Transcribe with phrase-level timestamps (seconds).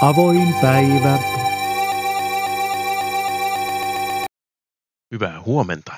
[0.00, 1.18] Avoin päivä.
[5.10, 5.92] Hyvää huomenta.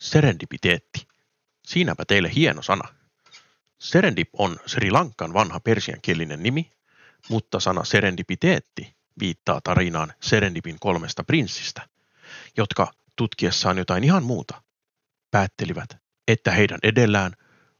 [0.00, 1.08] Serendipiteetti.
[1.66, 2.88] Siinäpä teille hieno sana.
[3.78, 6.72] Serendip on Sri Lankan vanha persiankielinen nimi,
[7.28, 11.88] mutta sana serendipiteetti viittaa tarinaan Serendipin kolmesta prinssistä,
[12.56, 14.62] jotka tutkiessaan jotain ihan muuta
[15.30, 15.96] päättelivät,
[16.28, 17.32] että heidän edellään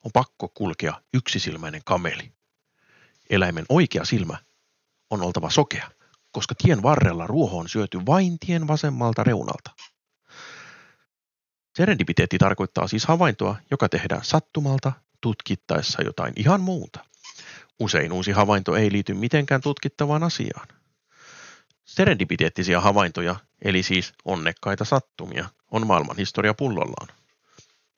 [0.05, 2.33] on pakko kulkea yksisilmäinen kameli.
[3.31, 4.39] Eläimen oikea silmä
[5.13, 5.91] on oltava sokea,
[6.31, 9.71] koska tien varrella ruoho on syöty vain tien vasemmalta reunalta.
[11.77, 17.05] Serendipiteetti tarkoittaa siis havaintoa, joka tehdään sattumalta tutkittaessa jotain ihan muuta.
[17.81, 20.69] Usein uusi havainto ei liity mitenkään tutkittavaan asiaan.
[21.85, 27.09] Serendipiteettisiä havaintoja, eli siis onnekkaita sattumia, on maailman historia pullollaan.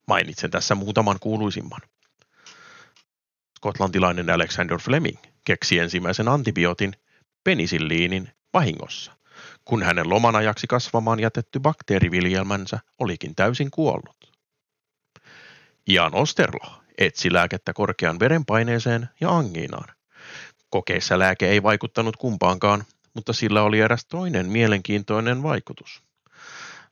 [0.09, 1.81] Mainitsen tässä muutaman kuuluisimman.
[3.57, 6.97] Skotlantilainen Alexander Fleming keksi ensimmäisen antibiootin
[7.45, 9.13] penisilliinin vahingossa,
[9.65, 14.33] kun hänen loman ajaksi kasvamaan jätetty bakteeriviljelmänsä olikin täysin kuollut.
[15.89, 19.95] Ian Osterlo etsi lääkettä korkean verenpaineeseen ja angiinaan.
[20.71, 26.03] Kokeissa lääke ei vaikuttanut kumpaankaan, mutta sillä oli eräs toinen mielenkiintoinen vaikutus.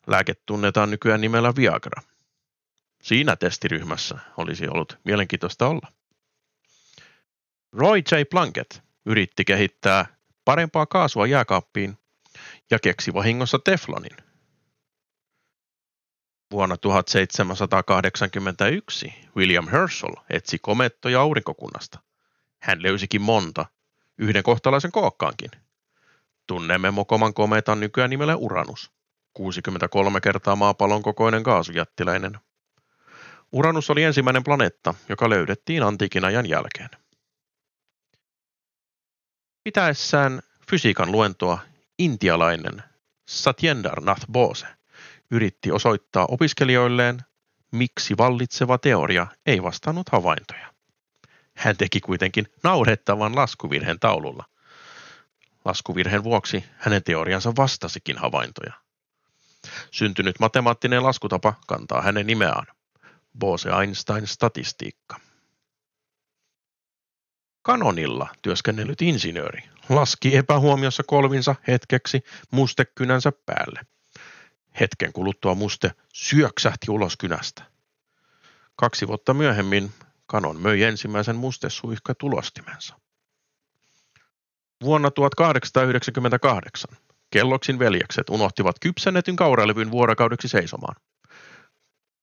[0.07, 2.03] Lääke tunnetaan nykyään nimellä Viagra.
[3.03, 5.93] Siinä testiryhmässä olisi ollut mielenkiintoista olla.
[7.73, 8.15] Roy J.
[8.31, 10.07] Plunkett yritti kehittää
[10.45, 11.99] parempaa kaasua jääkaappiin
[12.71, 14.17] ja keksi vahingossa teflonin.
[16.51, 21.99] Vuonna 1781 William Herschel etsi komettoja aurinkokunnasta.
[22.63, 23.67] Hän löysikin monta,
[24.19, 25.51] yhden kohtalaisen kookkaankin.
[26.47, 28.93] Tunnemme Mokoman kometan nykyään nimellä Uranus,
[29.33, 32.39] 63 kertaa maapallon kokoinen kaasujättiläinen.
[33.53, 37.02] Uranus oli ensimmäinen planeetta, joka löydettiin antiikin ajan jälkeen.
[39.65, 41.59] Pitäessään fysiikan luentoa
[41.99, 42.83] intialainen
[43.29, 44.67] Satyendra Nath Bose
[45.31, 47.21] yritti osoittaa opiskelijoilleen,
[47.73, 50.73] miksi vallitseva teoria ei vastannut havaintoja.
[51.57, 54.45] Hän teki kuitenkin naurettavan laskuvirheen taululla.
[55.65, 58.73] Laskuvirheen vuoksi hänen teoriansa vastasikin havaintoja.
[59.91, 62.67] Syntynyt matemaattinen laskutapa kantaa hänen nimeään.
[63.39, 65.21] Bose-Einstein statistiikka.
[67.63, 73.81] Kanonilla työskennellyt insinööri laski epähuomiossa kolvinsa hetkeksi mustekynänsä päälle.
[74.81, 77.63] Hetken kuluttua muste syöksähti ulos kynästä.
[78.77, 79.93] Kaksi vuotta myöhemmin
[80.27, 82.95] Kanon möi ensimmäisen mustesuihka tulostimensa.
[84.85, 86.97] Vuonna 1898
[87.33, 90.97] Kelloksin veljekset unohtivat kypsennetyn kauralevyn vuorokaudeksi seisomaan.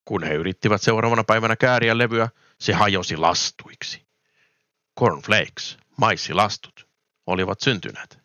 [0.05, 2.29] Kun he yrittivät seuraavana päivänä kääriä levyä,
[2.59, 4.08] se hajosi lastuiksi.
[4.99, 6.87] Cornflakes, maissilastut,
[7.27, 8.19] olivat syntyneet.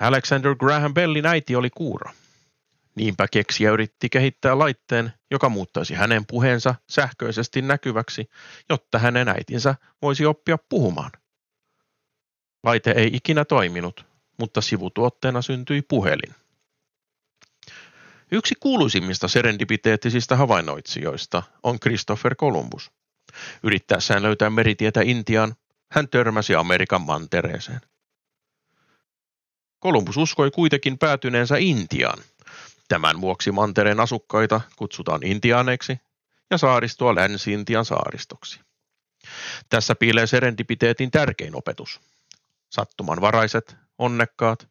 [0.00, 2.10] Alexander Graham Bellin äiti oli kuuro.
[2.94, 8.30] Niinpä keksijä yritti kehittää laitteen, joka muuttaisi hänen puheensa sähköisesti näkyväksi,
[8.68, 11.10] jotta hänen äitinsä voisi oppia puhumaan.
[12.64, 14.06] Laite ei ikinä toiminut,
[14.38, 16.34] mutta sivutuotteena syntyi puhelin.
[18.32, 22.90] Yksi kuuluisimmista serendipiteettisistä havainnoitsijoista on Christopher Columbus.
[23.62, 25.54] Yrittäessään löytää meritietä Intiaan,
[25.92, 27.80] hän törmäsi Amerikan mantereeseen.
[29.78, 32.18] Kolumbus uskoi kuitenkin päätyneensä Intiaan.
[32.88, 36.00] Tämän vuoksi mantereen asukkaita kutsutaan intiaaneiksi
[36.50, 38.60] ja saaristoa Länsi-Intian saaristoksi.
[39.68, 42.00] Tässä piilee serendipiteetin tärkein opetus.
[42.70, 44.68] Sattumanvaraiset, onnekkaat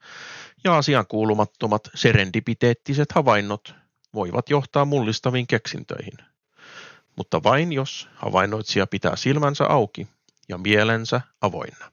[0.64, 3.76] ja asian kuulumattomat serendipiteettiset havainnot
[4.14, 6.14] voivat johtaa mullistaviin keksintöihin–
[7.20, 10.08] mutta vain jos havainnoitsija pitää silmänsä auki
[10.50, 11.92] ja mielensä avoinna.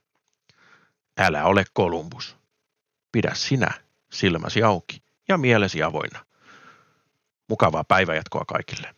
[1.17, 2.35] Älä ole Kolumbus.
[3.11, 3.71] Pidä sinä
[4.11, 6.25] silmäsi auki ja mielesi avoinna.
[7.49, 8.95] Mukavaa päivänjatkoa kaikille.